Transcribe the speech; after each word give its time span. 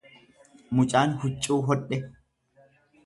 Mucaan 0.79 1.13
huccuu 1.25 1.59
hodhe 1.69 2.01